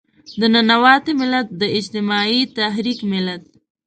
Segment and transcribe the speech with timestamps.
[0.39, 3.43] د ننواتې ملت، د اجتماعي تحرک ملت.